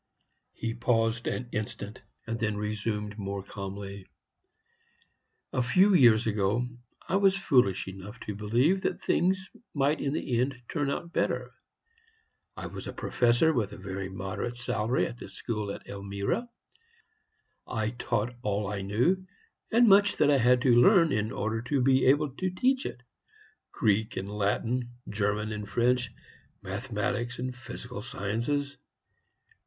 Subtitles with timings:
[0.53, 4.07] He paused an instant, and then resumed, more calmly:
[5.53, 6.67] "A few years ago
[7.07, 11.51] I was foolish enough to believe that things might in the end turn out better.
[12.57, 16.49] I was a professor with a very moderate salary at the school at Elmira.
[17.67, 19.27] I taught all I knew,
[19.71, 23.03] and much that I had to learn in order to be able to teach it
[23.71, 26.09] Greek and Latin, German and French,
[26.63, 28.77] mathematics and physical sciences.